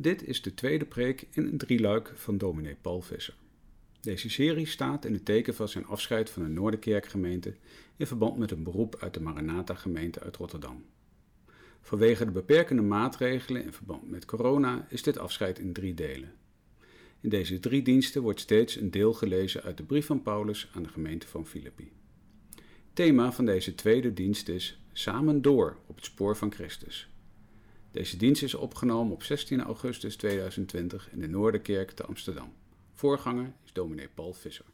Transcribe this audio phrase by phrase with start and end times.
[0.00, 3.34] Dit is de tweede preek in een drieluik van dominee Paul Visser.
[4.00, 7.54] Deze serie staat in het teken van zijn afscheid van de Noorderkerkgemeente
[7.96, 10.84] in verband met een beroep uit de Maranatha-gemeente uit Rotterdam.
[11.80, 16.32] Vanwege de beperkende maatregelen in verband met corona is dit afscheid in drie delen.
[17.20, 20.82] In deze drie diensten wordt steeds een deel gelezen uit de brief van Paulus aan
[20.82, 21.92] de gemeente van Filippi.
[22.92, 27.08] Thema van deze tweede dienst is Samen door op het spoor van Christus.
[27.92, 32.52] Deze dienst is opgenomen op 16 augustus 2020 in de Noorderkerk te Amsterdam.
[32.94, 34.64] Voorganger is dominee Paul Visser.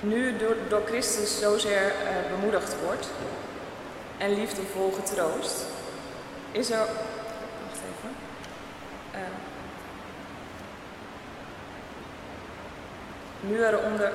[0.00, 3.10] Nu door, door Christus zozeer uh, bemoedigd wordt
[4.18, 5.66] en liefdevol getroost,
[6.50, 6.86] is er.
[7.66, 8.14] Wacht even.
[9.14, 9.20] Uh,
[13.40, 14.12] nu er onder,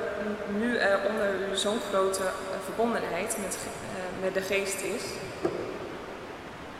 [0.59, 2.29] nu er onder zo'n grote uh,
[2.63, 3.57] verbondenheid met,
[4.21, 5.03] met de geest is,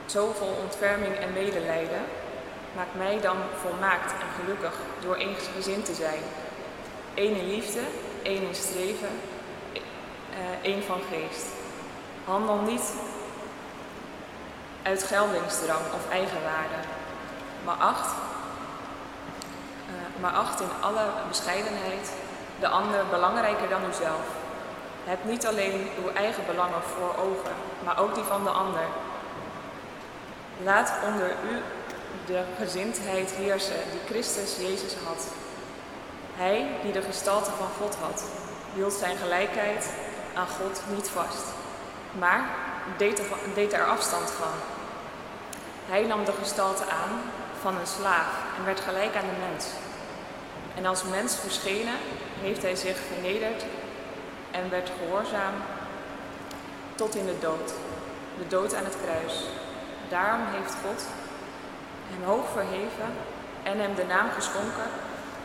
[0.06, 2.02] zoveel ontferming en medelijden,
[2.76, 6.22] maakt mij dan volmaakt en gelukkig door eensgezind te zijn.
[7.16, 7.80] Eén in liefde,
[8.22, 9.10] één in streven,
[10.62, 11.46] één van geest.
[12.26, 12.94] Handel niet
[14.82, 16.80] uit geldingsdrang of eigenwaarde,
[17.66, 18.12] maar acht,
[19.86, 22.12] uh, maar acht in alle bescheidenheid
[22.60, 24.26] de ander belangrijker dan uzelf.
[25.08, 28.86] Heb niet alleen uw eigen belangen voor ogen, maar ook die van de ander.
[30.64, 31.62] Laat onder u
[32.26, 35.28] de gezindheid heersen die Christus Jezus had.
[36.36, 38.24] Hij, die de gestalte van God had,
[38.76, 39.90] hield zijn gelijkheid
[40.34, 41.46] aan God niet vast,
[42.20, 42.50] maar
[43.54, 44.56] deed er, afstand van.
[45.86, 47.22] Hij nam de gestalte aan
[47.62, 49.66] van een slaaf en werd gelijk aan de mens.
[50.76, 51.98] En als mens verschenen
[52.42, 53.64] heeft hij zich vernederd
[54.58, 55.54] en werd gehoorzaam
[56.96, 57.74] tot in de dood,
[58.38, 59.44] de dood aan het kruis.
[60.10, 61.06] Daarom heeft God
[62.10, 63.10] hem hoog verheven
[63.64, 64.90] en hem de naam geschonken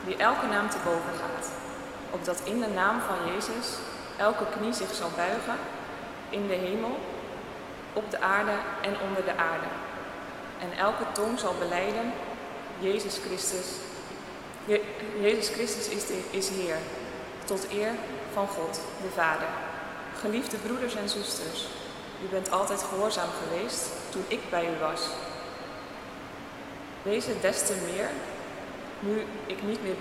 [0.05, 1.51] die elke naam te boven gaat,
[2.11, 3.69] opdat in de naam van Jezus
[4.17, 5.57] elke knie zich zal buigen
[6.29, 6.99] in de hemel,
[7.93, 9.71] op de aarde en onder de aarde.
[10.59, 12.13] En elke tong zal beleiden,
[12.79, 13.67] Jezus Christus,
[14.65, 14.83] Je
[15.21, 16.77] Jezus Christus is, is Heer,
[17.45, 17.91] tot eer
[18.33, 19.49] van God, de Vader.
[20.21, 21.67] Geliefde broeders en zusters,
[22.25, 25.01] u bent altijd gehoorzaam geweest toen ik bij u was.
[27.03, 28.09] Wees het des te meer
[29.01, 29.97] nu ik niet meer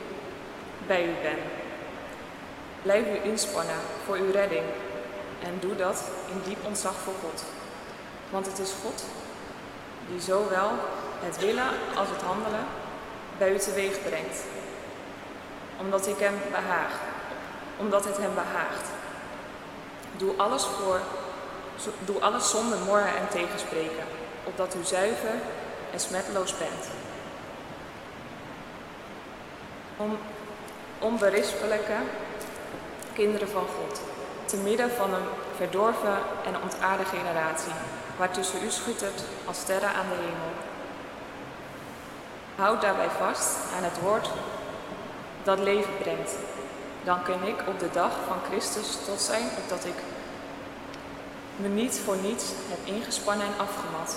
[0.87, 1.37] bij u ben.
[2.81, 4.65] Blijf u inspannen voor uw redding
[5.43, 7.43] en doe dat in diep ontzag voor God.
[8.29, 9.03] Want het is God
[10.07, 10.69] die zowel
[11.19, 12.65] het willen als het handelen
[13.37, 14.43] bij u teweeg brengt.
[15.79, 16.99] Omdat ik hem behaag,
[17.81, 18.87] omdat het hem behaagt.
[20.17, 20.99] Doe alles voor,
[21.99, 24.05] doe alles zonder morren en tegenspreken,
[24.43, 25.35] opdat u zuiver
[25.93, 26.83] en smetloos bent.
[29.97, 30.17] Om
[30.99, 31.97] onberispelijke
[33.13, 34.01] kinderen van God,
[34.45, 37.73] te midden van een verdorven en ontaarde generatie,
[38.17, 40.53] waartussen u schuttert als sterren aan de hemel.
[42.55, 44.29] Houd daarbij vast aan het woord
[45.43, 46.31] dat leven brengt.
[47.03, 49.95] Dan kun ik op de dag van Christus tot zijn, opdat ik
[51.55, 54.15] me niet voor niets heb ingespannen en afgemat.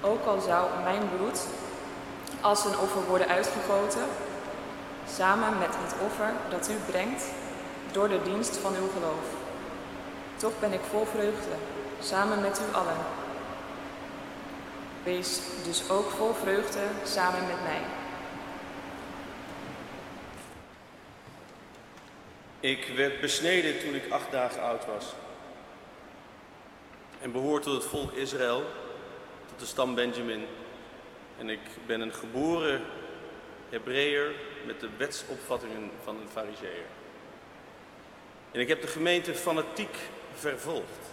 [0.00, 1.46] Ook al zou mijn bloed
[2.40, 4.02] als een offer worden uitgegoten,
[5.16, 7.24] samen met het offer dat u brengt
[7.92, 9.26] door de dienst van uw geloof.
[10.36, 11.54] Toch ben ik vol vreugde,
[12.00, 12.96] samen met u allen.
[15.02, 17.99] Wees dus ook vol vreugde samen met mij.
[22.60, 25.04] Ik werd besneden toen ik acht dagen oud was.
[27.20, 28.64] En behoor tot het volk Israël,
[29.48, 30.46] tot de stam Benjamin.
[31.38, 32.82] En ik ben een geboren
[33.68, 34.32] Hebreeër
[34.66, 36.84] met de wetsopvattingen van een fariseer.
[38.52, 39.96] En ik heb de gemeente fanatiek
[40.34, 41.06] vervolgd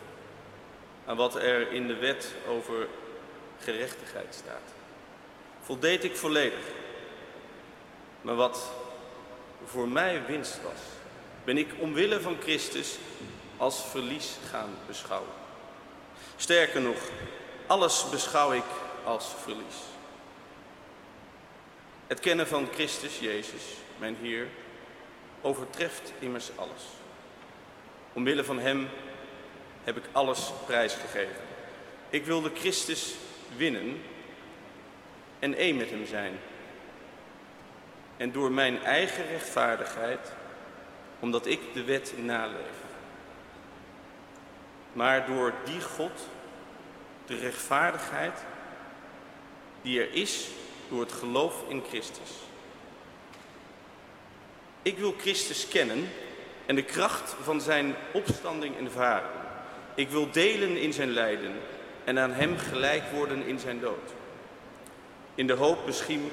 [1.06, 2.88] aan wat er in de wet over
[3.60, 4.74] gerechtigheid staat.
[5.62, 6.66] Voldeed ik volledig.
[8.22, 8.72] Maar wat
[9.66, 10.97] voor mij winst was,
[11.48, 12.98] ben ik omwille van Christus
[13.58, 15.30] als verlies gaan beschouwen.
[16.36, 16.98] Sterker nog,
[17.68, 18.64] alles beschouw ik
[19.04, 19.76] als verlies.
[22.08, 23.62] Het kennen van Christus Jezus,
[23.98, 24.48] mijn Heer,
[25.42, 26.84] overtreft immers alles.
[28.14, 28.90] Omwille van Hem
[29.84, 31.42] heb ik alles prijsgegeven.
[32.10, 33.14] Ik wilde Christus
[33.56, 34.02] winnen
[35.40, 36.40] en één met Hem zijn.
[38.18, 40.32] En door mijn eigen rechtvaardigheid,
[41.20, 42.86] omdat ik de wet naleef.
[44.94, 46.28] Maar door die God
[47.26, 48.40] de rechtvaardigheid
[49.82, 50.48] die er is
[50.90, 52.30] door het geloof in Christus.
[54.82, 56.10] Ik wil Christus kennen
[56.66, 59.30] en de kracht van zijn opstanding ervaren.
[59.96, 61.60] Ik wil delen in zijn lijden
[62.04, 64.14] en aan hem gelijk worden in zijn dood.
[65.36, 66.32] In de hoop misschien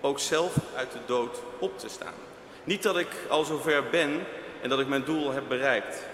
[0.00, 2.27] ook zelf uit de dood op te staan.
[2.64, 4.26] Niet dat ik al zover ben
[4.62, 6.06] en dat ik mijn doel heb bereikt.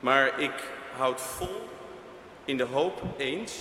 [0.00, 0.52] Maar ik
[0.96, 1.68] houd vol
[2.44, 3.52] in de hoop eens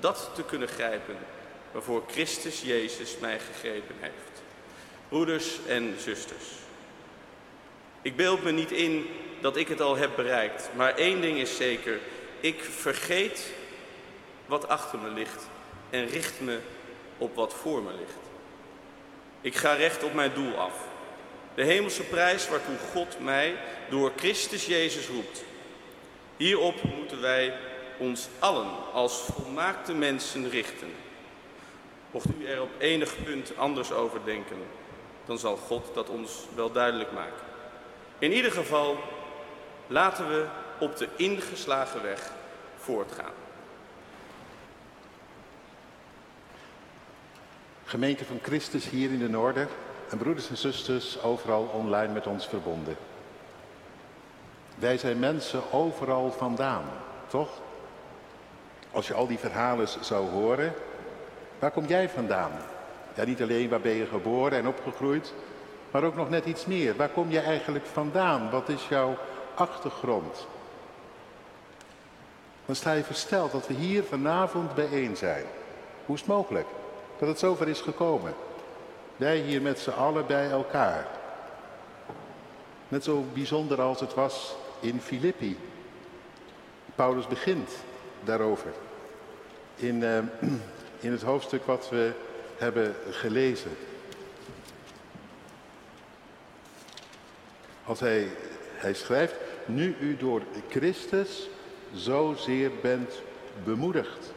[0.00, 1.16] dat te kunnen grijpen
[1.72, 4.42] waarvoor Christus Jezus mij gegrepen heeft.
[5.08, 6.44] Broeders en zusters,
[8.02, 9.06] ik beeld me niet in
[9.40, 11.98] dat ik het al heb bereikt, maar één ding is zeker,
[12.40, 13.52] ik vergeet
[14.46, 15.48] wat achter me ligt
[15.90, 16.58] en richt me
[17.18, 18.18] op wat voor me ligt.
[19.40, 20.74] Ik ga recht op mijn doel af.
[21.54, 23.54] De hemelse prijs waartoe God mij
[23.90, 25.44] door Christus Jezus roept.
[26.36, 27.54] Hierop moeten wij
[27.98, 30.88] ons allen als volmaakte mensen richten.
[32.10, 34.56] Mocht u er op enig punt anders over denken,
[35.24, 37.44] dan zal God dat ons wel duidelijk maken.
[38.18, 38.98] In ieder geval,
[39.86, 40.46] laten we
[40.78, 42.30] op de ingeslagen weg
[42.78, 43.32] voortgaan.
[47.84, 49.68] Gemeente van Christus hier in de Noorden
[50.12, 52.96] en broeders en zusters overal online met ons verbonden.
[54.74, 56.84] Wij zijn mensen overal vandaan,
[57.26, 57.48] toch?
[58.90, 60.74] Als je al die verhalen zou horen,
[61.58, 62.50] waar kom jij vandaan?
[63.14, 65.32] Ja, niet alleen waar ben je geboren en opgegroeid,
[65.90, 66.96] maar ook nog net iets meer.
[66.96, 68.50] Waar kom je eigenlijk vandaan?
[68.50, 69.16] Wat is jouw
[69.54, 70.46] achtergrond?
[72.66, 75.44] Dan sta je versteld dat we hier vanavond bijeen zijn.
[76.06, 76.66] Hoe is het mogelijk
[77.18, 78.34] dat het zover is gekomen?
[79.16, 81.06] Wij hier met z'n allen bij elkaar.
[82.88, 85.58] Net zo bijzonder als het was in Filippi.
[86.94, 87.70] Paulus begint
[88.24, 88.72] daarover.
[89.76, 90.18] In, uh,
[91.06, 92.12] in het hoofdstuk wat we
[92.56, 93.70] hebben gelezen.
[97.84, 98.28] Als hij,
[98.74, 99.34] hij schrijft,
[99.66, 101.48] nu u door Christus
[101.94, 103.22] zozeer bent
[103.64, 104.32] bemoedigd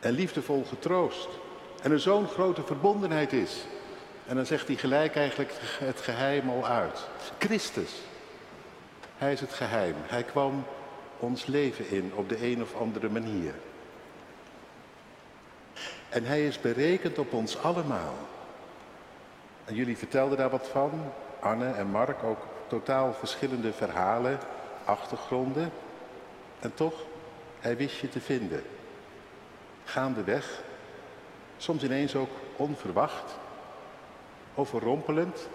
[0.00, 1.28] en liefdevol getroost
[1.82, 3.64] en er zo'n grote verbondenheid is.
[4.26, 7.08] En dan zegt hij gelijk eigenlijk het geheim al uit.
[7.38, 7.92] Christus,
[9.18, 9.94] hij is het geheim.
[10.00, 10.64] Hij kwam
[11.18, 13.54] ons leven in op de een of andere manier.
[16.08, 18.14] En hij is berekend op ons allemaal.
[19.64, 24.38] En jullie vertelden daar wat van, Anne en Mark, ook totaal verschillende verhalen,
[24.84, 25.72] achtergronden.
[26.60, 26.94] En toch,
[27.60, 28.62] hij wist je te vinden.
[29.84, 30.62] Gaandeweg,
[31.62, 33.34] soms ineens ook onverwacht,
[34.54, 35.48] overrompelend.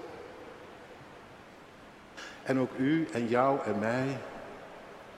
[2.44, 4.18] En ook u en jou en mij.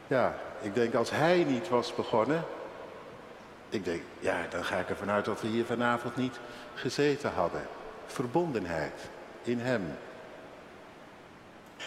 [0.07, 2.43] Ja, ik denk als hij niet was begonnen,
[3.69, 6.39] ik denk, ja, dan ga ik ervan uit dat we hier vanavond niet
[6.73, 7.67] gezeten hadden.
[8.05, 9.09] Verbondenheid
[9.43, 9.83] in hem.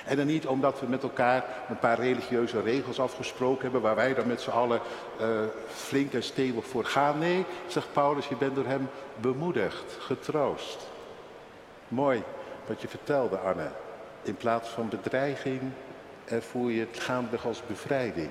[0.07, 4.15] En dan niet omdat we met elkaar een paar religieuze regels afgesproken hebben, waar wij
[4.15, 4.81] dan met z'n allen
[5.21, 5.27] uh,
[5.69, 7.19] flink en stevig voor gaan.
[7.19, 8.89] Nee, zegt Paulus, je bent door hem
[9.21, 10.91] bemoedigd, getroost.
[11.89, 12.23] Mooi
[12.67, 13.69] wat je vertelde, Anne.
[14.23, 15.61] In plaats van bedreiging
[16.25, 18.31] ervoer je het gaandeweg als bevrijding.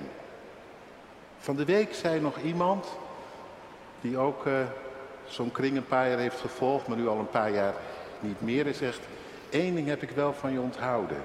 [1.38, 2.86] Van de week zei nog iemand,
[4.00, 4.54] die ook uh,
[5.24, 7.74] zo'n kring een paar jaar heeft gevolgd, maar nu al een paar jaar
[8.20, 9.00] niet meer, en zegt,
[9.50, 11.22] één ding heb ik wel van je onthouden.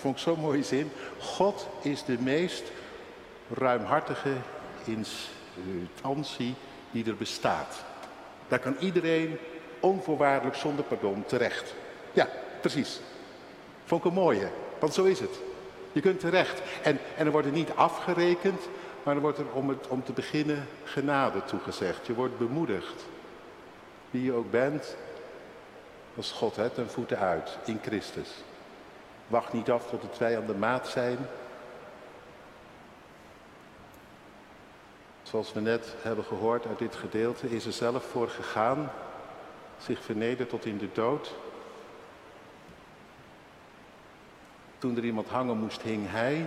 [0.00, 0.90] Vond ik zo'n mooie zin.
[1.18, 2.62] God is de meest
[3.50, 4.32] ruimhartige
[4.84, 6.54] instantie
[6.90, 7.84] die er bestaat.
[8.48, 9.38] Daar kan iedereen
[9.80, 11.74] onvoorwaardelijk zonder pardon terecht.
[12.12, 12.28] Ja,
[12.60, 13.00] precies.
[13.84, 14.48] Vond ik een mooie,
[14.78, 15.38] want zo is het.
[15.92, 16.62] Je kunt terecht.
[16.82, 18.60] En, en er wordt er niet afgerekend,
[19.02, 22.06] maar er wordt er om, het, om te beginnen genade toegezegd.
[22.06, 23.04] Je wordt bemoedigd.
[24.10, 24.96] Wie je ook bent,
[26.16, 28.28] als God het ten voeten uit in Christus.
[29.26, 31.18] Wacht niet af tot de twee aan de maat zijn.
[35.22, 38.90] Zoals we net hebben gehoord uit dit gedeelte, is er zelf voor gegaan,
[39.78, 41.34] zich vernederd tot in de dood.
[44.78, 46.46] Toen er iemand hangen moest, hing hij.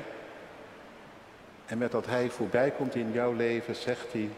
[1.66, 4.30] En met dat hij voorbij komt in jouw leven, zegt hij,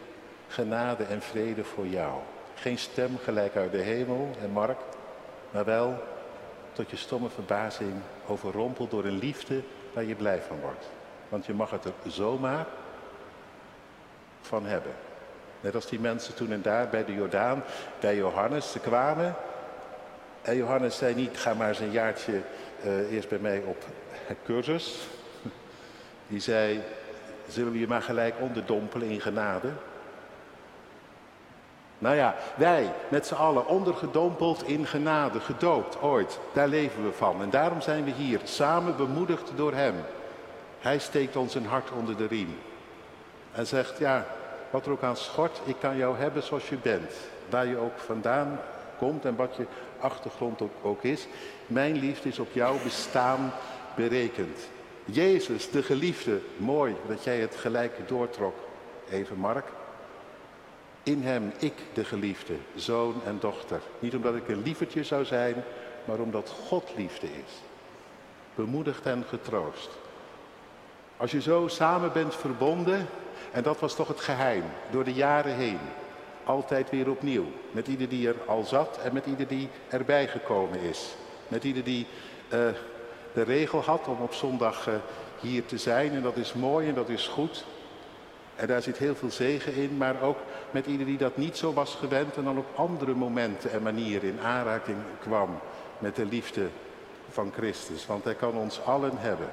[0.48, 2.20] genade en vrede voor jou.
[2.54, 4.78] Geen stem gelijk uit de hemel en Mark,
[5.50, 6.02] maar wel
[6.72, 7.92] tot je stomme verbazing
[8.26, 9.62] overrompeld door een liefde
[9.92, 10.86] waar je blij van wordt.
[11.28, 12.66] Want je mag het er zomaar
[14.40, 14.92] van hebben.
[15.60, 17.62] Net als die mensen toen en daar bij de Jordaan,
[18.00, 19.34] bij Johannes, ze kwamen.
[20.42, 22.40] En Johannes zei niet, ga maar eens een jaartje
[22.84, 23.84] uh, eerst bij mij op
[24.44, 25.08] cursus.
[26.26, 26.82] Die zei,
[27.52, 29.72] Zullen we je maar gelijk onderdompelen in genade?
[32.02, 36.38] Nou ja, wij met z'n allen ondergedompeld in genade, gedoopt ooit.
[36.52, 37.42] Daar leven we van.
[37.42, 39.94] En daarom zijn we hier, samen bemoedigd door Hem.
[40.80, 42.58] Hij steekt ons een hart onder de riem.
[43.52, 44.26] En zegt, ja,
[44.70, 47.12] wat er ook aan schort, ik kan jou hebben zoals je bent.
[47.50, 48.60] Waar je ook vandaan
[48.98, 49.66] komt en wat je
[50.00, 51.26] achtergrond ook, ook is.
[51.66, 53.52] Mijn liefde is op jouw bestaan
[53.94, 54.58] berekend.
[55.04, 58.54] Jezus, de geliefde, mooi dat jij het gelijke doortrok.
[59.10, 59.66] Even Mark.
[61.02, 63.80] In hem, ik de geliefde, zoon en dochter.
[63.98, 65.54] Niet omdat ik een lievertje zou zijn,
[66.04, 67.52] maar omdat God liefde is.
[68.54, 69.90] Bemoedigd en getroost.
[71.16, 73.08] Als je zo samen bent verbonden,
[73.50, 75.78] en dat was toch het geheim, door de jaren heen.
[76.44, 77.46] Altijd weer opnieuw.
[77.70, 81.14] Met ieder die er al zat en met ieder die erbij gekomen is.
[81.48, 82.06] Met ieder die
[82.44, 82.58] uh,
[83.32, 84.94] de regel had om op zondag uh,
[85.40, 86.12] hier te zijn.
[86.12, 87.64] En dat is mooi en dat is goed.
[88.62, 90.38] En daar zit heel veel zegen in, maar ook
[90.70, 94.28] met ieder die dat niet zo was gewend en dan op andere momenten en manieren
[94.28, 95.58] in aanraking kwam
[95.98, 96.68] met de liefde
[97.30, 98.06] van Christus.
[98.06, 99.48] Want hij kan ons allen hebben.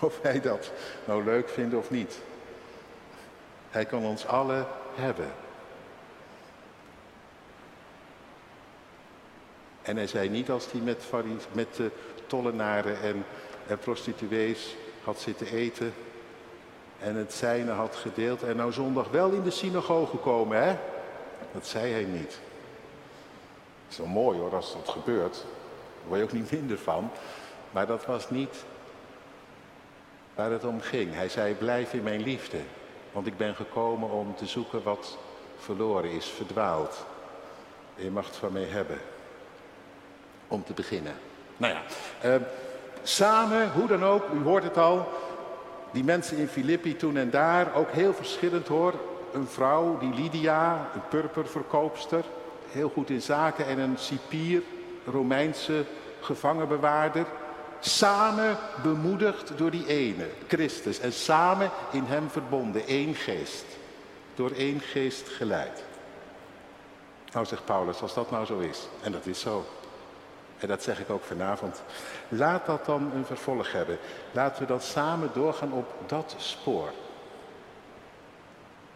[0.00, 0.70] Of wij dat
[1.04, 2.20] nou leuk vinden of niet.
[3.70, 5.32] Hij kan ons allen hebben.
[9.82, 11.04] En hij zei niet als hij met,
[11.52, 11.90] met de
[12.26, 13.24] tollenaren en,
[13.66, 15.94] en prostituees had zitten eten
[17.04, 20.76] en het zijne had gedeeld en nou zondag wel in de synagoge komen, hè?
[21.52, 22.30] Dat zei hij niet.
[22.30, 25.34] Dat is wel mooi hoor, als dat gebeurt.
[25.34, 27.10] Daar word je ook niet minder van.
[27.70, 28.64] Maar dat was niet
[30.34, 31.14] waar het om ging.
[31.14, 32.58] Hij zei, blijf in mijn liefde.
[33.12, 35.18] Want ik ben gekomen om te zoeken wat
[35.58, 37.04] verloren is, verdwaald.
[37.94, 38.98] je mag het van mij hebben.
[40.48, 41.14] Om te beginnen.
[41.56, 41.82] Nou ja,
[42.28, 42.42] uh,
[43.02, 45.08] samen, hoe dan ook, u hoort het al,
[45.94, 48.94] die mensen in Filippi toen en daar, ook heel verschillend hoor.
[49.32, 52.24] Een vrouw, die Lydia, een purperverkoopster,
[52.68, 53.66] heel goed in zaken.
[53.66, 54.62] En een cipier,
[55.06, 55.84] Romeinse
[56.20, 57.26] gevangenbewaarder.
[57.80, 61.00] Samen bemoedigd door die ene, Christus.
[61.00, 63.64] En samen in hem verbonden, één geest.
[64.34, 65.84] Door één geest geleid.
[67.32, 69.64] Nou zegt Paulus, als dat nou zo is, en dat is zo.
[70.64, 71.82] En dat zeg ik ook vanavond.
[72.28, 73.98] Laat dat dan een vervolg hebben.
[74.32, 76.92] Laten we dan samen doorgaan op dat spoor.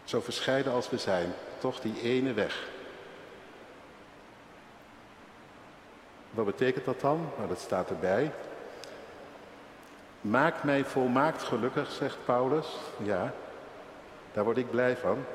[0.03, 2.67] Zo verscheiden als we zijn, toch die ene weg.
[6.31, 7.29] Wat betekent dat dan?
[7.37, 8.31] Nou, dat staat erbij.
[10.21, 12.67] Maak mij volmaakt gelukkig, zegt Paulus.
[13.03, 13.33] Ja,
[14.33, 15.25] daar word ik blij van.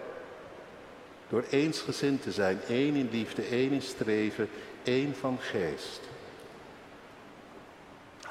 [1.28, 4.48] Door eensgezind te zijn, één in liefde, één in streven,
[4.82, 6.12] één van geest.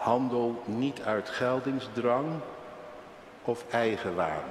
[0.03, 2.27] Handel niet uit geldingsdrang
[3.43, 4.43] of eigenwaan.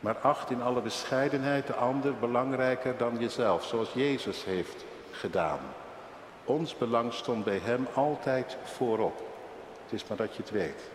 [0.00, 5.58] Maar acht in alle bescheidenheid de ander belangrijker dan jezelf, zoals Jezus heeft gedaan.
[6.44, 9.22] Ons belang stond bij Hem altijd voorop.
[9.82, 10.90] Het is maar dat je het weet.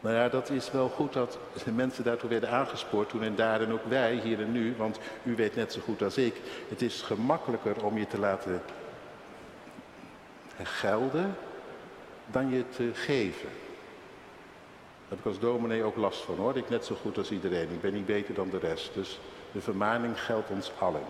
[0.00, 3.60] Nou ja, dat is wel goed dat de mensen daartoe werden aangespoord toen en daar
[3.60, 6.34] en ook wij hier en nu, want u weet net zo goed als ik,
[6.68, 8.62] het is gemakkelijker om je te laten
[10.62, 11.36] gelden
[12.26, 13.48] dan je te geven.
[13.48, 17.70] Daar heb ik als dominee ook last van hoor, ik net zo goed als iedereen,
[17.70, 19.20] ik ben niet beter dan de rest, dus
[19.52, 21.04] de vermaning geldt ons allen.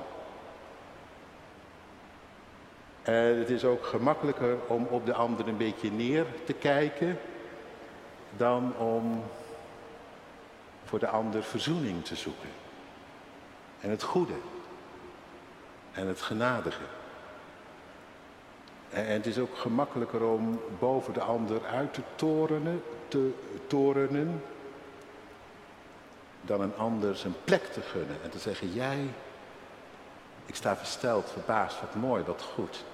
[3.03, 7.19] En het is ook gemakkelijker om op de ander een beetje neer te kijken
[8.37, 9.23] dan om
[10.85, 12.49] voor de ander verzoening te zoeken.
[13.81, 14.35] En het goede.
[15.93, 16.85] En het genadige.
[18.91, 23.31] En het is ook gemakkelijker om boven de ander uit te torenen, te
[23.67, 24.43] torenen,
[26.41, 29.07] dan een ander zijn plek te gunnen en te zeggen, jij,
[30.47, 32.85] ik sta versteld, verbaasd, wat mooi, wat goed.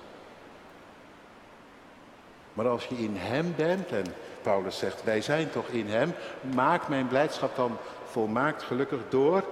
[2.52, 4.04] Maar als je in Hem bent, en
[4.46, 6.14] Paulus zegt, wij zijn toch in Hem,
[6.54, 9.44] maak mijn blijdschap dan volmaakt gelukkig door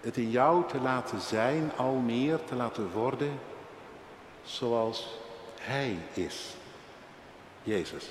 [0.00, 3.38] het in jou te laten zijn, al meer te laten worden
[4.42, 5.18] zoals
[5.60, 6.54] Hij is.
[7.62, 8.08] Jezus.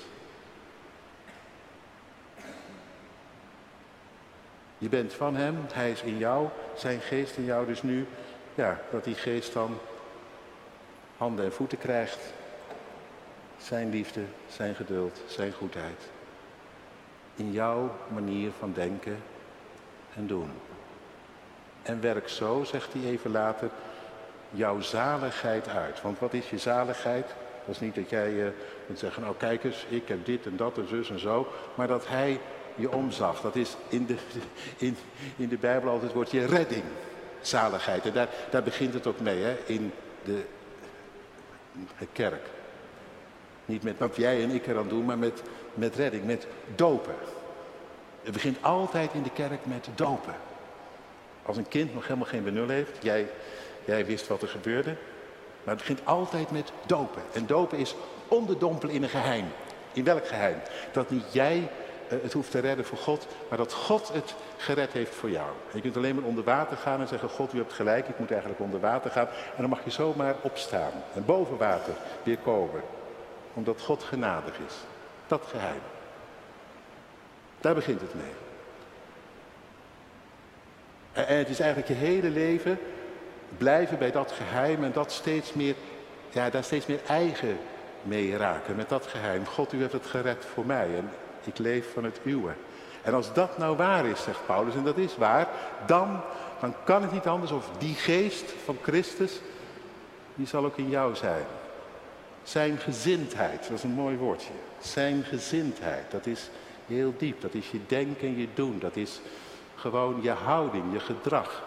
[4.78, 7.66] Je bent van Hem, Hij is in jou, zijn geest in jou.
[7.66, 8.06] Dus nu,
[8.54, 9.78] ja, dat die geest dan
[11.16, 12.18] handen en voeten krijgt
[13.64, 16.00] zijn liefde, zijn geduld, zijn goedheid.
[17.36, 19.16] In jouw manier van denken
[20.16, 20.50] en doen.
[21.82, 23.70] En werk zo, zegt hij even later,
[24.50, 26.02] jouw zaligheid uit.
[26.02, 27.26] Want wat is je zaligheid?
[27.66, 28.46] Dat is niet dat jij uh,
[28.86, 31.48] kunt zeggen, nou kijk eens, ik heb dit en dat en zus en zo.
[31.74, 32.40] Maar dat hij
[32.74, 33.40] je omzag.
[33.40, 34.16] Dat is in de,
[34.86, 34.96] in,
[35.36, 36.84] in de Bijbel altijd het woordje redding.
[37.40, 38.06] Zaligheid.
[38.06, 39.92] En daar, daar begint het ook mee, hè, in
[40.24, 40.44] de
[42.12, 42.46] kerk.
[43.66, 45.42] Niet met wat jij en ik eraan doen, maar met,
[45.74, 47.14] met redding, met dopen.
[48.22, 50.34] Het begint altijd in de kerk met dopen.
[51.42, 53.26] Als een kind nog helemaal geen benul heeft, jij,
[53.84, 54.94] jij wist wat er gebeurde.
[55.64, 57.22] Maar het begint altijd met dopen.
[57.32, 57.94] En dopen is
[58.28, 59.46] onderdompelen in een geheim.
[59.92, 60.58] In welk geheim?
[60.92, 61.68] Dat niet jij
[62.08, 65.48] eh, het hoeft te redden voor God, maar dat God het gered heeft voor jou.
[65.48, 68.18] En je kunt alleen maar onder water gaan en zeggen, God, u hebt gelijk, ik
[68.18, 69.26] moet eigenlijk onder water gaan.
[69.26, 72.80] En dan mag je zomaar opstaan en boven water weer komen.
[73.54, 74.74] Omdat God genadig is.
[75.26, 75.80] Dat geheim.
[77.60, 78.32] Daar begint het mee.
[81.12, 82.78] En het is eigenlijk je hele leven
[83.58, 85.74] blijven bij dat geheim en dat steeds meer,
[86.30, 87.58] ja, daar steeds meer eigen
[88.02, 89.46] mee raken met dat geheim.
[89.46, 91.10] God, u heeft het gered voor mij en
[91.44, 92.52] ik leef van het uwe.
[93.02, 95.48] En als dat nou waar is, zegt Paulus, en dat is waar,
[95.86, 96.20] dan,
[96.60, 99.40] dan kan het niet anders of die geest van Christus,
[100.34, 101.44] die zal ook in jou zijn.
[102.44, 104.52] Zijn gezindheid, dat is een mooi woordje.
[104.80, 106.48] Zijn gezindheid, dat is
[106.86, 107.40] heel diep.
[107.40, 108.78] Dat is je denken en je doen.
[108.78, 109.20] Dat is
[109.74, 111.62] gewoon je houding, je gedrag.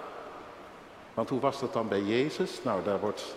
[1.13, 2.60] Want hoe was dat dan bij Jezus?
[2.63, 3.36] Nou, daar wordt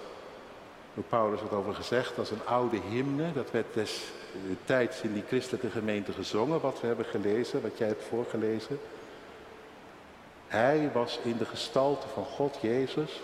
[0.94, 2.16] door Paulus wat over gezegd.
[2.16, 3.33] Dat is een oude hymne.
[3.33, 6.61] Dat werd destijds in die christelijke gemeente gezongen.
[6.61, 8.81] Wat we hebben gelezen, wat jij hebt voorgelezen.
[10.46, 13.20] Hij was in de gestalte van God, Jezus.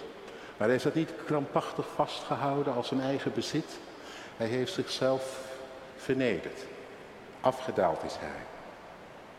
[0.56, 3.78] Maar hij is dat niet krampachtig vastgehouden als zijn eigen bezit.
[4.36, 5.40] Hij heeft zichzelf
[5.96, 6.60] vernederd.
[7.40, 8.44] Afgedaald is hij.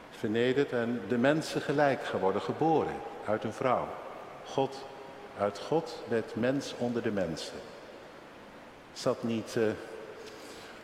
[0.10, 3.88] Vernederd en de mensen gelijk geworden, geboren uit een vrouw.
[4.46, 4.86] God,
[5.40, 7.58] uit God werd mens onder de mensen.
[8.94, 9.64] Zat niet uh,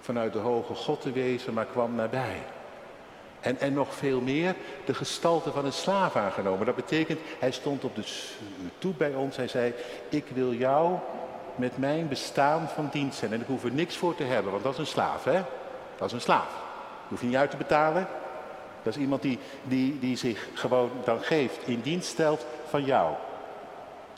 [0.02, 2.42] vanuit de hoge God te wezen, maar kwam nabij.
[3.40, 6.66] En, en nog veel meer, de gestalte van een slaaf aangenomen.
[6.66, 8.04] Dat betekent, hij stond op de
[8.78, 9.36] toe bij ons.
[9.36, 9.74] Hij zei,
[10.10, 10.98] ik wil jou
[11.56, 13.34] met mijn bestaan van dienst zijn.
[13.34, 15.42] En ik hoef er niks voor te hebben, want dat is een slaaf, hè?
[15.98, 16.62] Dat is een slaaf.
[17.20, 18.08] Je niet uit te betalen.
[18.84, 23.14] Dat is iemand die, die, die zich gewoon dan geeft, in dienst stelt van jou.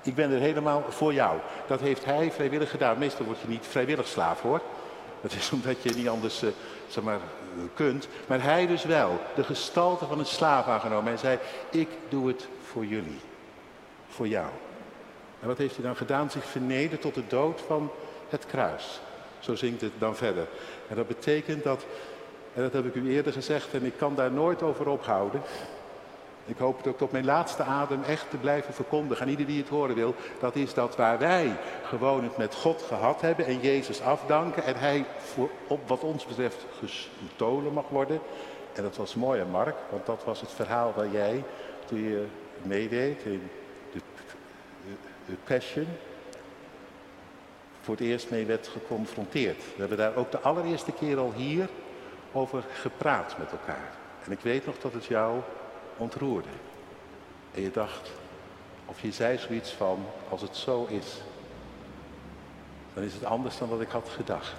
[0.04, 1.40] Ik ben er helemaal voor jou.
[1.68, 2.98] Dat heeft hij vrijwillig gedaan.
[2.98, 4.62] Meestal word je niet vrijwillig slaaf hoor.
[5.22, 6.50] Dat is omdat je niet anders uh,
[6.88, 7.20] zeg maar,
[7.74, 8.08] kunt.
[8.28, 9.20] Maar hij dus wel.
[9.36, 11.12] De gestalte van een slaaf aangenomen.
[11.12, 11.38] En zei,
[11.72, 13.20] ik doe het voor jullie.
[14.08, 14.48] Voor jou.
[15.46, 16.32] En wat heeft hij dan gedaan?
[16.32, 17.92] Zich vernederd tot de dood van
[18.30, 19.00] het kruis.
[19.40, 20.48] Zo zingt het dan verder.
[20.88, 21.86] En dat betekent dat
[22.54, 25.42] en dat heb ik u eerder gezegd en ik kan daar nooit over ophouden.
[26.46, 29.60] Ik hoop het ook tot mijn laatste adem echt te blijven verkondigen aan ieder die
[29.60, 30.16] het horen wil.
[30.40, 34.76] Dat is dat waar wij gewoon het met God gehad hebben en Jezus afdanken en
[34.76, 35.06] hij
[35.68, 38.20] op wat ons betreft gestolen mag worden.
[38.74, 41.44] En dat was mooi Mark, want dat was het verhaal waar jij
[41.86, 42.26] toen je
[42.62, 43.50] meedeed in
[43.92, 44.00] de,
[45.26, 45.88] de Passion
[47.82, 49.58] voor het eerst mee werd geconfronteerd.
[49.58, 51.70] We hebben daar ook de allereerste keer al hier
[52.32, 53.94] over gepraat met elkaar.
[54.24, 55.42] En ik weet nog dat het jou
[55.98, 56.50] ontroerde.
[57.54, 58.12] En je dacht,
[58.86, 61.22] of je zei zoiets van, als het zo is,
[62.94, 64.56] dan is het anders dan wat ik had gedacht.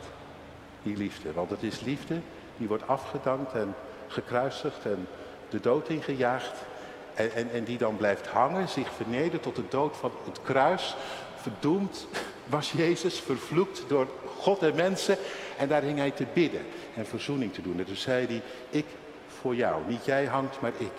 [0.83, 1.33] Die liefde.
[1.33, 2.21] Want het is liefde
[2.57, 3.75] die wordt afgedankt en
[4.09, 5.09] gekruisigd en
[5.49, 6.55] de dood ingejaagd.
[7.17, 10.97] En, en, en die dan blijft hangen, zich vernedert tot de dood van het kruis.
[11.37, 12.07] Verdoemd
[12.45, 14.07] was Jezus, vervloekt door
[14.39, 15.17] God en mensen.
[15.59, 17.79] En daar hing hij te bidden en verzoening te doen.
[17.79, 18.87] En toen zei hij, ik
[19.41, 19.83] voor jou.
[19.87, 20.93] Niet jij hangt, maar ik.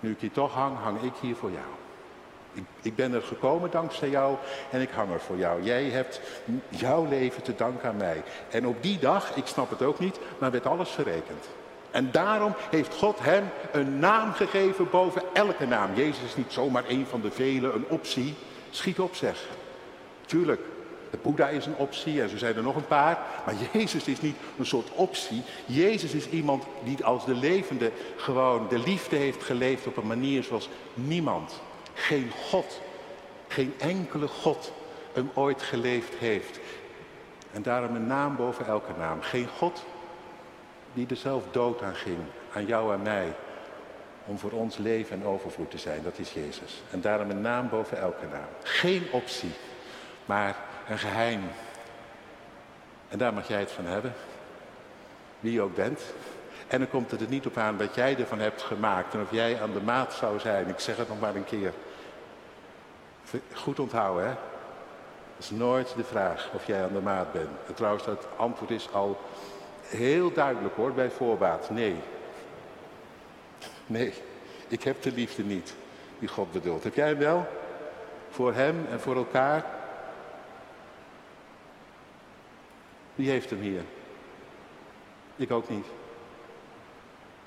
[0.00, 1.64] Nu ik hier toch hang, hang ik hier voor jou.
[2.52, 4.36] Ik, ik, ben er gekomen dankzij jou
[4.70, 5.62] en ik hang er voor jou.
[5.62, 6.20] Jij hebt
[6.68, 8.22] jouw leven te danken aan mij.
[8.50, 11.48] En op die dag, ik snap het ook niet, maar werd alles verrekend.
[11.90, 15.94] En daarom heeft God hem een naam gegeven boven elke naam.
[15.94, 18.34] Jezus is niet zomaar een van de vele, een optie.
[18.70, 19.46] Schiet op zeg.
[20.26, 20.60] Tuurlijk,
[21.10, 23.18] de Boeddha is een optie en zo zijn er nog een paar.
[23.44, 25.42] Maar Jezus is niet een soort optie.
[25.66, 30.42] Jezus is iemand die als de levende gewoon de liefde heeft geleefd op een manier
[30.42, 31.60] zoals niemand,
[31.94, 32.80] geen God,
[33.48, 34.72] geen enkele God
[35.12, 36.58] hem ooit geleefd heeft.
[37.52, 39.22] En daarom een naam boven elke naam.
[39.22, 39.84] Geen God
[40.92, 42.18] die er zelf dood aan ging,
[42.52, 43.34] aan jou en mij,
[44.24, 46.02] om voor ons leven en overvloed te zijn.
[46.02, 46.82] Dat is Jezus.
[46.90, 48.48] En daarom een naam boven elke naam.
[48.62, 49.52] Geen optie,
[50.24, 50.56] maar
[50.88, 51.42] een geheim.
[53.08, 54.12] En daar mag jij het van hebben.
[55.40, 56.02] Wie je ook bent.
[56.68, 59.30] En dan komt het er niet op aan wat jij ervan hebt gemaakt en of
[59.30, 60.68] jij aan de maat zou zijn.
[60.68, 61.72] Ik zeg het nog maar een keer.
[63.54, 64.34] Goed onthouden, hè?
[65.36, 67.48] Dat is nooit de vraag of jij aan de maat bent.
[67.66, 69.20] En trouwens, het antwoord is al
[69.90, 71.70] heel duidelijk hoor, bij voorbaat.
[71.70, 71.94] Nee.
[73.86, 74.12] Nee,
[74.68, 75.74] ik heb de liefde niet
[76.18, 76.84] die God bedoelt.
[76.84, 77.46] Heb jij hem wel?
[78.30, 79.64] Voor hem en voor elkaar?
[83.14, 83.82] Wie heeft hem hier?
[85.36, 85.86] Ik ook niet.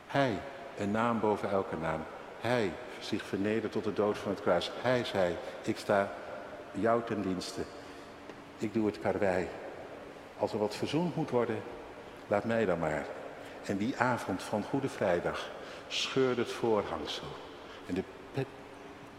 [0.07, 0.39] Hij,
[0.77, 2.03] een naam boven elke naam.
[2.41, 4.71] Hij zich vernedert tot de dood van het kruis.
[4.81, 6.13] Hij zei, ik sta
[6.71, 7.61] jou ten dienste.
[8.57, 9.47] Ik doe het karwei.
[10.37, 11.61] Als er wat verzoend moet worden,
[12.27, 13.05] laat mij dan maar.
[13.65, 15.49] En die avond van Goede Vrijdag
[15.87, 17.27] scheurde het voorhangsel.
[17.85, 18.03] En de,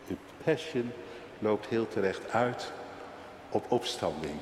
[0.07, 0.93] de passion
[1.39, 2.73] loopt heel terecht uit
[3.49, 4.35] op opstanding.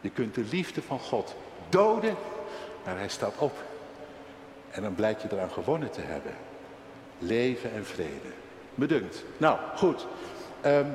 [0.00, 1.34] Je kunt de liefde van God
[1.68, 2.16] doden,
[2.84, 3.62] maar hij staat op.
[4.70, 6.32] En dan blijkt je eraan gewonnen te hebben.
[7.18, 8.30] Leven en vrede.
[8.74, 9.24] Bedunkt.
[9.36, 10.06] Nou, goed.
[10.66, 10.94] Um,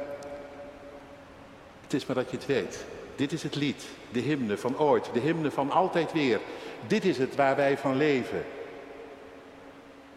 [1.82, 2.86] het is maar dat je het weet.
[3.22, 6.40] Dit is het lied, de hymne van ooit, de hymne van altijd weer.
[6.88, 8.44] Dit is het waar wij van leven.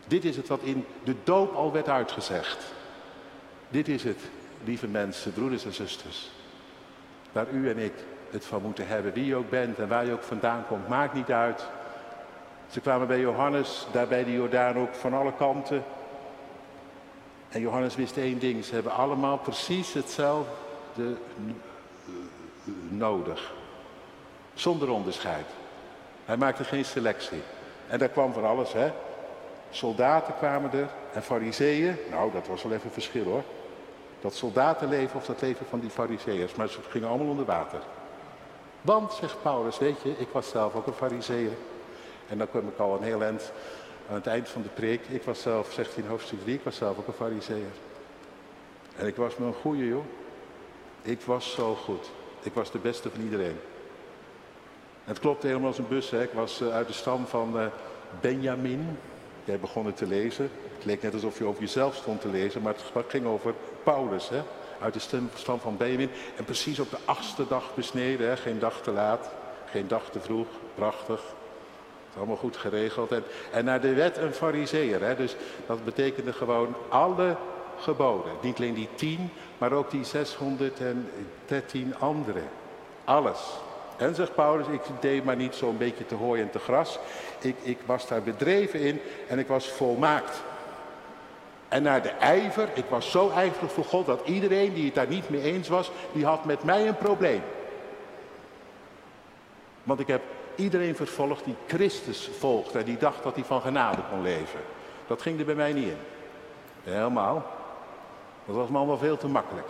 [0.06, 2.64] Dit is het wat in de doop al werd uitgezegd.
[3.68, 4.18] Dit is het,
[4.64, 6.30] lieve mensen, broeders en zusters,
[7.32, 7.92] waar u en ik
[8.30, 9.12] het van moeten hebben.
[9.12, 11.66] Wie je ook bent en waar je ook vandaan komt, maakt niet uit.
[12.70, 15.84] Ze kwamen bij Johannes, daar bij de Jordaan ook van alle kanten.
[17.48, 21.16] En Johannes wist één ding, ze hebben allemaal precies hetzelfde
[22.88, 23.52] nodig.
[24.54, 25.46] Zonder onderscheid.
[26.24, 27.42] Hij maakte geen selectie.
[27.86, 28.92] En daar kwam van alles, hè.
[29.70, 31.96] Soldaten kwamen er en fariseeën.
[32.10, 33.42] Nou, dat was wel even verschil hoor.
[34.20, 36.54] Dat soldatenleven of dat leven van die fariseeërs.
[36.54, 37.80] Maar ze gingen allemaal onder water.
[38.80, 41.52] Want, zegt Paulus, weet je, ik was zelf ook een fariseeër.
[42.28, 43.52] En dan kom ik al een heel eind
[44.08, 45.06] aan het eind van de preek.
[45.08, 47.72] Ik was zelf, zegt hij in hoofdstuk 3, ik was zelf ook een fariseeër.
[48.96, 50.04] En ik was me een goeie joh.
[51.02, 52.10] Ik was zo goed.
[52.44, 53.56] Ik was de beste van iedereen.
[55.04, 56.10] En het klopte helemaal als een bus.
[56.10, 56.22] Hè.
[56.22, 57.66] Ik was uh, uit de stam van uh,
[58.20, 58.98] Benjamin.
[59.44, 60.50] Jij begon het te lezen.
[60.74, 64.28] Het leek net alsof je over jezelf stond te lezen, maar het ging over Paulus.
[64.28, 64.42] Hè.
[64.80, 65.00] Uit de
[65.34, 66.10] stam van Benjamin.
[66.36, 68.28] En precies op de achtste dag besneden.
[68.28, 68.36] Hè.
[68.36, 69.30] Geen dag te laat,
[69.70, 70.46] geen dag te vroeg.
[70.74, 71.20] Prachtig.
[72.16, 73.12] Allemaal goed geregeld.
[73.52, 75.16] En, naar de wet een fariseer.
[75.16, 77.36] Dus dat betekende gewoon alle
[77.78, 78.32] geboden.
[78.40, 82.42] Niet alleen die tien, maar ook die 613 andere.
[83.04, 83.38] Alles.
[83.96, 86.98] En zegt Paulus, ik deed maar niet zo'n beetje te hooi en te gras.
[87.40, 90.42] Ik, ik was daar bedreven in en ik was volmaakt.
[91.68, 95.08] En naar de ijver, ik was zo ijverig voor God dat iedereen die het daar
[95.08, 97.42] niet mee eens was, die had met mij een probleem.
[99.82, 100.22] Want ik heb
[100.54, 104.60] iedereen vervolgd die Christus volgde en die dacht dat hij van genade kon leven.
[105.06, 105.98] Dat ging er bij mij niet in.
[106.82, 107.46] Helemaal.
[108.46, 109.68] Dat was me allemaal veel te makkelijk.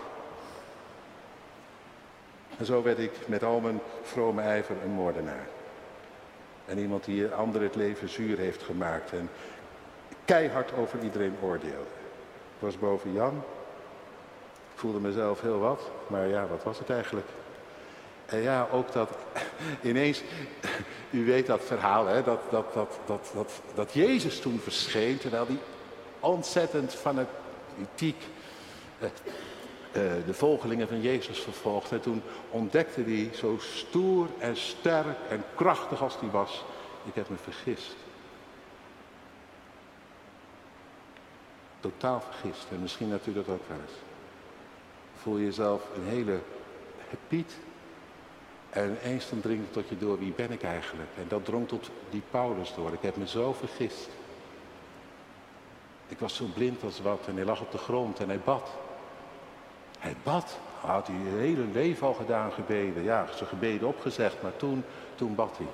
[2.58, 5.46] En zo werd ik met al mijn vrome ijver een moordenaar.
[6.66, 9.30] En iemand die anderen het leven zuur heeft gemaakt en
[10.24, 11.94] keihard over iedereen oordeelde.
[12.54, 13.42] Ik was boven Jan.
[14.74, 17.26] Ik voelde mezelf heel wat, maar ja, wat was het eigenlijk?
[18.26, 19.10] En ja, ook dat
[19.82, 20.22] ineens,
[21.10, 25.46] u weet dat verhaal, hè, dat, dat, dat, dat, dat, dat Jezus toen verscheen, terwijl
[25.46, 25.58] hij
[26.20, 28.22] ontzettend fanatiek
[30.26, 31.94] de volgelingen van Jezus vervolgde.
[31.94, 36.64] En toen ontdekte hij, zo stoer en sterk en krachtig als hij was,
[37.04, 37.94] ik heb me vergist.
[41.80, 42.66] Totaal vergist.
[42.70, 43.96] En misschien natuurlijk dat ook wel eens.
[45.16, 46.40] Voel je jezelf een hele
[47.28, 47.52] Piet.
[48.70, 51.10] En eens dan dringt het tot je door, wie ben ik eigenlijk?
[51.16, 52.92] En dat drong tot die Paulus door.
[52.92, 54.08] Ik heb me zo vergist.
[56.08, 58.70] Ik was zo blind als wat en hij lag op de grond en hij bad.
[60.04, 60.58] Hij bad.
[60.80, 63.02] Had hij het hele leven al gedaan, gebeden.
[63.02, 65.66] Ja, zijn gebeden opgezegd, maar toen, toen bad hij.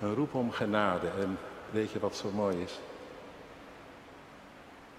[0.00, 1.08] Een roep om genade.
[1.20, 1.38] En
[1.70, 2.78] weet je wat zo mooi is?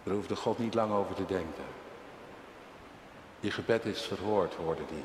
[0.04, 1.64] Daar hoefde God niet lang over te denken.
[3.40, 5.04] Je gebed is verhoord, hoorde hij.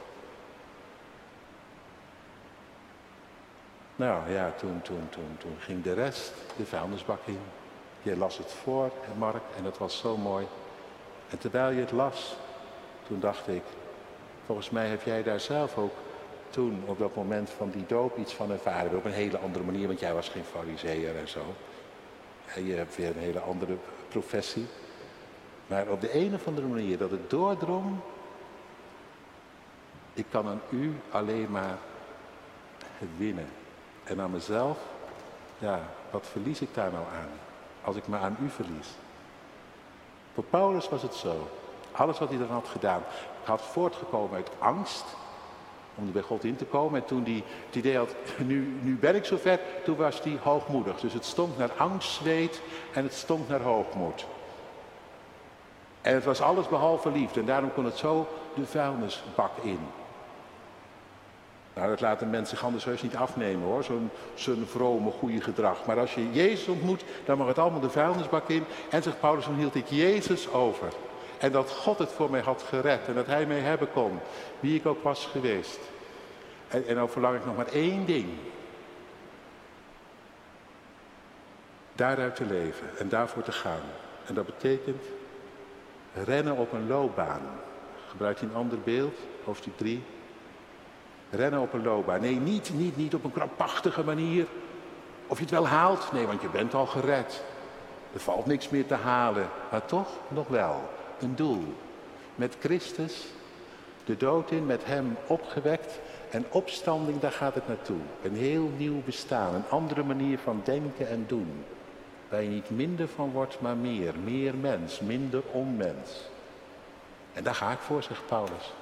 [3.97, 7.41] Nou ja, toen, toen, toen, toen ging de rest de vuilnisbak in.
[8.03, 10.47] Je las het voor, Mark, en dat was zo mooi.
[11.31, 12.37] En terwijl je het las,
[13.07, 13.63] toen dacht ik,
[14.47, 15.93] volgens mij heb jij daar zelf ook
[16.51, 18.97] toen op dat moment van die doop iets van ervaren.
[18.97, 21.55] Op een hele andere manier, want jij was geen fariseer en zo.
[22.55, 23.77] En je hebt weer een hele andere
[24.09, 24.67] professie.
[25.67, 27.97] Maar op de een of andere manier dat het doordrong.
[30.13, 31.79] Ik kan aan u alleen maar
[33.17, 33.49] winnen.
[34.05, 34.79] En aan mezelf,
[35.59, 37.31] ja, wat verlies ik daar nou aan?
[37.83, 38.89] Als ik me aan u verlies.
[40.35, 41.49] Voor Paulus was het zo.
[41.97, 43.03] Alles wat hij dan had gedaan,
[43.45, 45.05] had voortgekomen uit angst
[45.95, 47.01] om bij God in te komen.
[47.01, 48.15] En toen hij het idee had,
[48.47, 51.01] nu, nu ben ik zover, toen was hij hoogmoedig.
[51.01, 52.61] Dus het stond naar angst, zweet
[52.93, 54.27] en het stond naar hoogmoed.
[56.01, 59.79] En het was alles behalve liefde en daarom kon het zo de vuilnisbak in.
[61.75, 65.87] Nou, dat laten mensen zich anders heus niet afnemen hoor, zo'n zo'n vrome, goede gedrag.
[65.87, 68.65] Maar als je Jezus ontmoet, dan mag het allemaal de vuilnisbak in.
[68.91, 70.93] En zegt Paulus, dan hield ik Jezus over.
[71.45, 74.21] En dat God het voor mij had gered en dat hij mij hebben kon,
[74.61, 75.79] wie ik ook was geweest.
[76.69, 78.29] En, en dan verlang ik nog maar één ding.
[81.93, 83.83] Daaruit te leven en daarvoor te gaan.
[84.27, 85.03] En dat betekent
[86.25, 87.43] rennen op een loopbaan.
[88.09, 90.03] Gebruikt hij een ander beeld, hoofdstuk 3.
[91.31, 92.21] Rennen op een loopbaan.
[92.21, 94.47] Nee, niet, niet, niet op een krampachtige manier.
[95.27, 96.13] Of je het wel haalt.
[96.13, 97.43] Nee, want je bent al gered.
[98.13, 99.49] Er valt niks meer te halen.
[99.71, 101.75] Maar toch nog wel een doel.
[102.35, 103.25] Met Christus
[104.05, 106.01] de dood in, met Hem opgewekt.
[106.31, 108.01] En opstanding, daar gaat het naartoe.
[108.23, 109.55] Een heel nieuw bestaan.
[109.55, 111.65] Een andere manier van denken en doen.
[112.29, 114.15] Waar je niet minder van wordt, maar meer.
[114.25, 116.29] Meer mens, minder onmens.
[117.33, 118.73] En daar ga ik voor, zegt Paulus.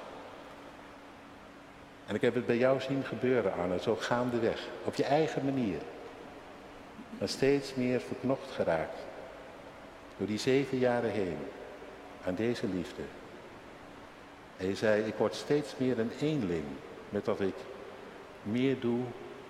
[2.05, 4.67] En ik heb het bij jou zien gebeuren, Arne, zo gaandeweg.
[4.83, 5.79] Op je eigen manier.
[7.19, 8.99] Maar steeds meer verknocht geraakt.
[10.17, 11.37] Door die zeven jaren heen.
[12.25, 13.01] Aan deze liefde.
[14.57, 16.65] En je zei, ik word steeds meer een eenling.
[17.09, 17.55] Met dat ik
[18.43, 18.99] meer doe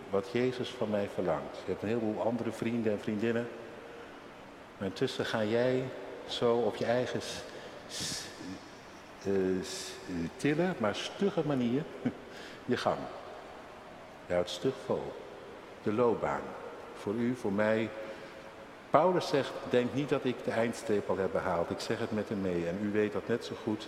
[0.10, 1.58] wat Jezus van mij verlangt.
[1.66, 3.48] Je hebt een heleboel andere vrienden en vriendinnen.
[4.78, 5.84] Maar intussen ga jij
[6.28, 7.22] zo op je eigen
[10.38, 11.84] tillen, maar stugge manier
[12.66, 13.00] je gang.
[14.28, 15.14] Je houdt stug vol.
[15.84, 16.42] De loopbaan.
[16.94, 17.90] Voor u, voor mij.
[19.00, 21.70] Paulus zegt, denk niet dat ik de eindstreep al heb behaald.
[21.70, 22.68] Ik zeg het met hem mee.
[22.68, 23.88] En u weet dat net zo goed.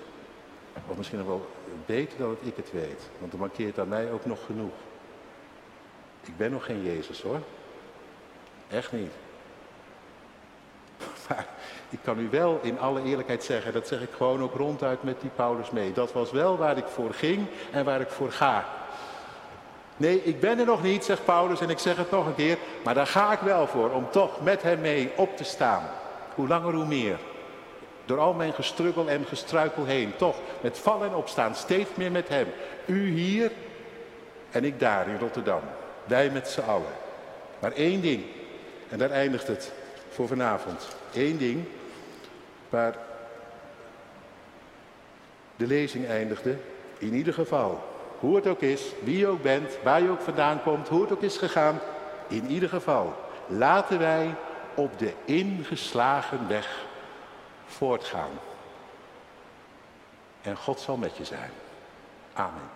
[0.88, 1.50] Of misschien nog wel
[1.86, 3.10] beter dan dat ik het weet.
[3.20, 4.74] Want er markeert aan mij ook nog genoeg.
[6.22, 7.40] Ik ben nog geen Jezus hoor.
[8.68, 9.12] Echt niet.
[11.30, 11.48] Maar
[11.90, 15.22] ik kan u wel in alle eerlijkheid zeggen, dat zeg ik gewoon ook ronduit met
[15.22, 15.92] die Paulus mee.
[15.92, 18.66] Dat was wel waar ik voor ging en waar ik voor ga.
[19.98, 22.58] Nee, ik ben er nog niet, zegt Paulus, en ik zeg het nog een keer,
[22.84, 25.84] maar daar ga ik wel voor, om toch met hem mee op te staan.
[26.36, 27.18] Hoe langer, hoe meer.
[28.06, 32.28] Door al mijn gestruggel en gestruikel heen, toch met vallen en opstaan, steeds meer met
[32.28, 32.48] hem.
[32.86, 33.52] U hier
[34.52, 35.62] en ik daar in Rotterdam.
[36.04, 36.94] Wij met z'n allen.
[37.60, 38.24] Maar één ding,
[38.90, 39.72] en daar eindigt het
[40.10, 40.88] voor vanavond.
[41.14, 41.66] Eén ding
[42.70, 42.96] waar
[45.56, 46.56] de lezing eindigde.
[46.98, 47.95] In ieder geval,
[48.26, 51.12] hoe het ook is, wie je ook bent, waar je ook vandaan komt, hoe het
[51.12, 51.80] ook is gegaan.
[52.28, 53.14] In ieder geval,
[53.48, 54.36] laten wij
[54.76, 56.86] op de ingeslagen weg
[57.66, 58.30] voortgaan.
[60.42, 61.52] En God zal met je zijn.
[62.34, 62.70] Amen.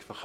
[0.00, 0.22] Ik vergat